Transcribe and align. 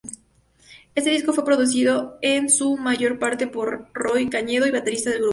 Este 0.95 1.11
disco 1.11 1.31
fue 1.31 1.45
producido 1.45 2.17
en 2.23 2.49
su 2.49 2.75
mayor 2.75 3.19
parte 3.19 3.45
por 3.45 3.87
Roy 3.93 4.31
Cañedo, 4.31 4.65
baterista 4.71 5.11
del 5.11 5.19
grupo. 5.19 5.29